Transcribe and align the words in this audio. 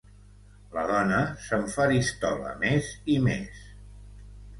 La 0.77 0.85
dona 0.91 1.19
s'enfaristola 1.47 2.53
més 2.63 2.89
i 3.17 3.19
més. 3.27 3.61